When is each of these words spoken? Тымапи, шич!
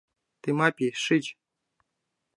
Тымапи, 0.41 0.87
шич! 1.03 1.25